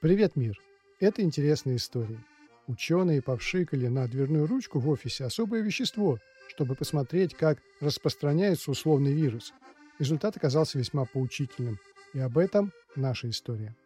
Привет, 0.00 0.34
мир! 0.34 0.58
Это 0.98 1.20
интересная 1.20 1.76
история. 1.76 2.24
Ученые 2.66 3.20
повшикали 3.20 3.86
на 3.86 4.08
дверную 4.08 4.46
ручку 4.46 4.78
в 4.78 4.88
офисе 4.88 5.24
особое 5.24 5.60
вещество, 5.60 6.18
чтобы 6.48 6.74
посмотреть, 6.74 7.34
как 7.34 7.58
распространяется 7.82 8.70
условный 8.70 9.12
вирус. 9.12 9.52
Результат 9.98 10.38
оказался 10.38 10.78
весьма 10.78 11.04
поучительным. 11.04 11.78
И 12.14 12.18
об 12.18 12.38
этом 12.38 12.72
наша 12.96 13.28
история. 13.28 13.76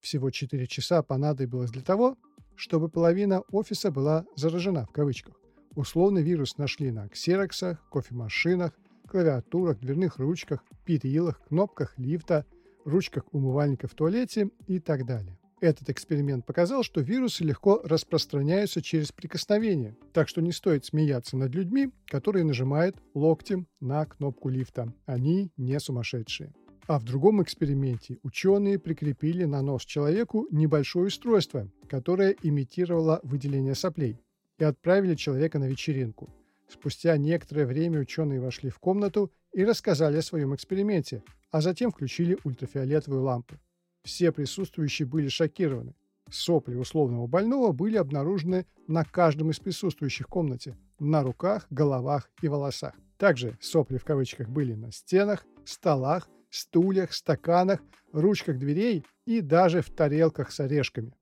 Всего 0.00 0.32
4 0.32 0.66
часа 0.66 1.04
понадобилось 1.04 1.70
для 1.70 1.82
того, 1.82 2.18
чтобы 2.56 2.88
половина 2.88 3.42
офиса 3.52 3.92
была 3.92 4.24
заражена 4.34 4.86
в 4.86 4.90
кавычках. 4.90 5.36
Условный 5.76 6.24
вирус 6.24 6.58
нашли 6.58 6.90
на 6.90 7.08
ксероксах, 7.08 7.88
кофемашинах, 7.90 8.72
клавиатурах, 9.08 9.78
дверных 9.78 10.18
ручках, 10.18 10.64
перилах, 10.84 11.40
кнопках 11.46 11.96
лифта, 11.96 12.44
ручках 12.86 13.24
умывальника 13.32 13.88
в 13.88 13.94
туалете 13.94 14.50
и 14.66 14.78
так 14.78 15.04
далее. 15.04 15.38
Этот 15.60 15.88
эксперимент 15.88 16.44
показал, 16.44 16.82
что 16.82 17.00
вирусы 17.00 17.42
легко 17.42 17.80
распространяются 17.82 18.82
через 18.82 19.10
прикосновение, 19.10 19.96
так 20.12 20.28
что 20.28 20.42
не 20.42 20.52
стоит 20.52 20.84
смеяться 20.84 21.36
над 21.36 21.54
людьми, 21.54 21.90
которые 22.06 22.44
нажимают 22.44 22.96
локтем 23.14 23.66
на 23.80 24.04
кнопку 24.04 24.50
лифта. 24.50 24.92
Они 25.06 25.50
не 25.56 25.80
сумасшедшие. 25.80 26.52
А 26.86 26.98
в 27.00 27.04
другом 27.04 27.42
эксперименте 27.42 28.18
ученые 28.22 28.78
прикрепили 28.78 29.44
на 29.44 29.62
нос 29.62 29.84
человеку 29.84 30.46
небольшое 30.50 31.06
устройство, 31.06 31.68
которое 31.88 32.36
имитировало 32.42 33.20
выделение 33.22 33.74
соплей, 33.74 34.20
и 34.58 34.64
отправили 34.64 35.14
человека 35.14 35.58
на 35.58 35.64
вечеринку. 35.64 36.28
Спустя 36.68 37.16
некоторое 37.16 37.66
время 37.66 38.00
ученые 38.00 38.40
вошли 38.40 38.70
в 38.70 38.78
комнату 38.78 39.32
и 39.52 39.64
рассказали 39.64 40.18
о 40.18 40.22
своем 40.22 40.54
эксперименте, 40.54 41.22
а 41.50 41.60
затем 41.60 41.90
включили 41.90 42.38
ультрафиолетовую 42.44 43.22
лампу. 43.22 43.56
Все 44.02 44.32
присутствующие 44.32 45.06
были 45.06 45.28
шокированы. 45.28 45.94
Сопли 46.30 46.74
условного 46.74 47.26
больного 47.26 47.72
были 47.72 47.96
обнаружены 47.96 48.66
на 48.88 49.04
каждом 49.04 49.50
из 49.50 49.60
присутствующих 49.60 50.26
в 50.26 50.30
комнате, 50.30 50.76
на 50.98 51.22
руках, 51.22 51.66
головах 51.70 52.30
и 52.42 52.48
волосах. 52.48 52.94
Также 53.16 53.56
сопли 53.60 53.96
в 53.96 54.04
кавычках 54.04 54.48
были 54.48 54.74
на 54.74 54.92
стенах, 54.92 55.46
столах, 55.64 56.28
стульях, 56.50 57.12
стаканах, 57.12 57.80
ручках 58.12 58.58
дверей 58.58 59.04
и 59.24 59.40
даже 59.40 59.82
в 59.82 59.90
тарелках 59.90 60.50
с 60.50 60.60
орешками. 60.60 61.12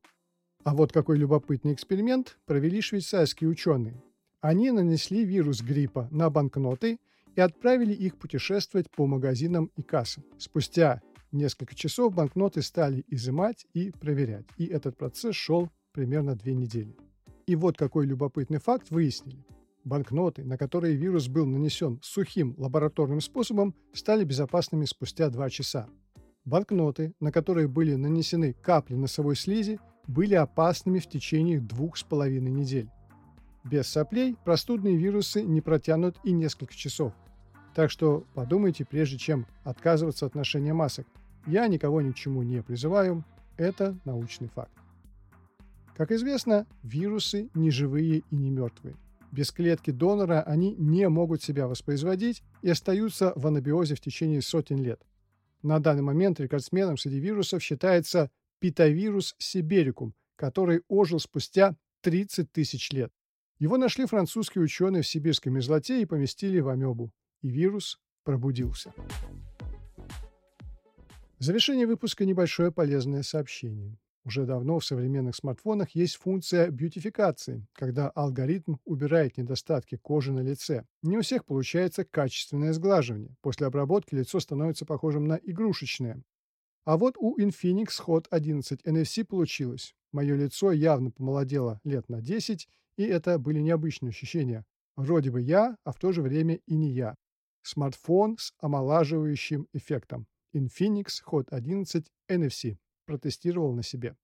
А 0.64 0.74
вот 0.74 0.92
какой 0.92 1.18
любопытный 1.18 1.74
эксперимент 1.74 2.38
провели 2.46 2.80
швейцарские 2.80 3.50
ученые. 3.50 4.02
Они 4.40 4.70
нанесли 4.70 5.24
вирус 5.24 5.60
гриппа 5.60 6.08
на 6.10 6.30
банкноты 6.30 6.98
и 7.36 7.40
отправили 7.40 7.92
их 7.92 8.16
путешествовать 8.18 8.90
по 8.90 9.06
магазинам 9.06 9.70
и 9.76 9.82
кассам. 9.82 10.24
Спустя 10.38 11.00
несколько 11.32 11.74
часов 11.74 12.14
банкноты 12.14 12.62
стали 12.62 13.04
изымать 13.08 13.66
и 13.74 13.90
проверять, 13.90 14.46
и 14.56 14.66
этот 14.66 14.96
процесс 14.96 15.34
шел 15.34 15.68
примерно 15.92 16.34
две 16.36 16.54
недели. 16.54 16.96
И 17.46 17.56
вот 17.56 17.76
какой 17.76 18.06
любопытный 18.06 18.58
факт 18.58 18.90
выяснили. 18.90 19.44
Банкноты, 19.84 20.44
на 20.44 20.56
которые 20.56 20.96
вирус 20.96 21.28
был 21.28 21.44
нанесен 21.44 21.98
сухим 22.02 22.54
лабораторным 22.56 23.20
способом, 23.20 23.74
стали 23.92 24.24
безопасными 24.24 24.86
спустя 24.86 25.28
два 25.28 25.50
часа. 25.50 25.88
Банкноты, 26.46 27.14
на 27.20 27.30
которые 27.30 27.68
были 27.68 27.94
нанесены 27.94 28.54
капли 28.54 28.94
носовой 28.94 29.36
слизи, 29.36 29.78
были 30.06 30.34
опасными 30.34 30.98
в 30.98 31.06
течение 31.06 31.60
двух 31.60 31.98
с 31.98 32.02
половиной 32.02 32.50
недель. 32.50 32.88
Без 33.62 33.86
соплей 33.88 34.36
простудные 34.44 34.96
вирусы 34.96 35.42
не 35.42 35.60
протянут 35.60 36.16
и 36.24 36.32
несколько 36.32 36.74
часов. 36.74 37.12
Так 37.74 37.90
что 37.90 38.24
подумайте, 38.34 38.84
прежде 38.84 39.18
чем 39.18 39.46
отказываться 39.64 40.26
от 40.26 40.34
ношения 40.34 40.72
масок. 40.72 41.06
Я 41.46 41.66
никого 41.66 42.00
ни 42.00 42.12
к 42.12 42.14
чему 42.14 42.42
не 42.42 42.62
призываю, 42.62 43.24
это 43.56 43.96
научный 44.04 44.48
факт. 44.48 44.72
Как 45.96 46.10
известно, 46.12 46.66
вирусы 46.82 47.50
не 47.54 47.70
живые 47.70 48.22
и 48.30 48.36
не 48.36 48.50
мертвые. 48.50 48.96
Без 49.30 49.50
клетки 49.50 49.90
донора 49.90 50.42
они 50.42 50.74
не 50.76 51.08
могут 51.08 51.42
себя 51.42 51.66
воспроизводить 51.66 52.42
и 52.62 52.70
остаются 52.70 53.32
в 53.34 53.46
анабиозе 53.46 53.96
в 53.96 54.00
течение 54.00 54.42
сотен 54.42 54.80
лет. 54.80 55.00
На 55.62 55.80
данный 55.80 56.02
момент 56.02 56.38
рекордсменом 56.40 56.96
среди 56.96 57.18
вирусов 57.18 57.62
считается 57.62 58.30
питовирус 58.60 59.34
сиберикум, 59.38 60.14
который 60.36 60.82
ожил 60.88 61.18
спустя 61.18 61.76
30 62.02 62.52
тысяч 62.52 62.92
лет. 62.92 63.12
Его 63.58 63.76
нашли 63.76 64.06
французские 64.06 64.62
ученые 64.62 65.02
в 65.02 65.08
сибирской 65.08 65.50
мерзлоте 65.50 66.00
и 66.02 66.06
поместили 66.06 66.60
в 66.60 66.68
амебу. 66.68 67.10
И 67.44 67.50
вирус 67.50 68.00
пробудился. 68.24 68.94
В 71.38 71.44
завершение 71.44 71.86
выпуска 71.86 72.24
небольшое 72.24 72.72
полезное 72.72 73.22
сообщение. 73.22 73.98
Уже 74.24 74.46
давно 74.46 74.78
в 74.78 74.84
современных 74.86 75.36
смартфонах 75.36 75.90
есть 75.90 76.16
функция 76.16 76.70
бьютификации, 76.70 77.66
когда 77.74 78.08
алгоритм 78.08 78.76
убирает 78.86 79.36
недостатки 79.36 79.98
кожи 79.98 80.32
на 80.32 80.40
лице. 80.40 80.86
Не 81.02 81.18
у 81.18 81.20
всех 81.20 81.44
получается 81.44 82.06
качественное 82.06 82.72
сглаживание. 82.72 83.36
После 83.42 83.66
обработки 83.66 84.14
лицо 84.14 84.40
становится 84.40 84.86
похожим 84.86 85.26
на 85.26 85.34
игрушечное. 85.34 86.22
А 86.86 86.96
вот 86.96 87.18
у 87.18 87.38
Infinix 87.38 87.88
Hot 88.06 88.24
11 88.30 88.80
NFC 88.86 89.22
получилось. 89.22 89.94
Мое 90.12 90.34
лицо 90.34 90.72
явно 90.72 91.10
помолодело 91.10 91.78
лет 91.84 92.08
на 92.08 92.22
10, 92.22 92.66
и 92.96 93.02
это 93.02 93.38
были 93.38 93.60
необычные 93.60 94.08
ощущения. 94.08 94.64
Вроде 94.96 95.30
бы 95.30 95.42
я, 95.42 95.76
а 95.84 95.92
в 95.92 95.98
то 95.98 96.10
же 96.12 96.22
время 96.22 96.54
и 96.64 96.74
не 96.74 96.90
я. 96.90 97.16
Смартфон 97.66 98.36
с 98.38 98.52
омолаживающим 98.60 99.68
эффектом. 99.72 100.26
Infinix 100.54 101.22
Hot 101.30 101.46
11 101.50 102.06
NFC. 102.30 102.76
Протестировал 103.06 103.72
на 103.72 103.82
себе. 103.82 104.16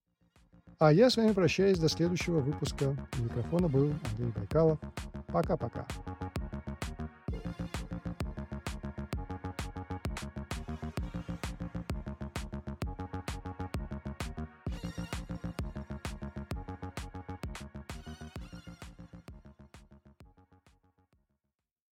А 0.78 0.92
я 0.92 1.10
с 1.10 1.16
вами 1.16 1.32
прощаюсь 1.32 1.78
до 1.78 1.88
следующего 1.88 2.40
выпуска. 2.40 2.96
У 3.18 3.22
микрофона 3.22 3.68
был 3.68 3.92
Андрей 4.12 4.32
Байкалов. 4.32 4.78
Пока-пока. 5.26 5.86